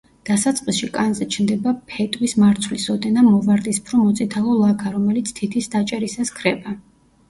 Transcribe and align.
დასაწყისში 0.27 0.87
კანზე 0.95 1.27
ჩნდება 1.35 1.73
ფეტვის 1.91 2.35
მარცვლის 2.45 2.87
ოდენა 2.97 3.27
მოვარდისფრო-მოწითალო 3.29 4.59
ლაქა, 4.67 4.99
რომელიც 5.01 5.39
თითის 5.41 5.75
დაჭერისას 5.79 6.39
ქრება. 6.43 6.81